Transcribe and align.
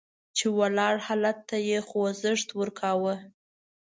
چې 0.37 0.45
ولاړ 0.57 0.95
حالت 1.07 1.37
ته 1.49 1.57
یې 1.69 1.79
خوځښت 1.87 2.47
ورکول 2.59 2.95
وو. 3.01 3.13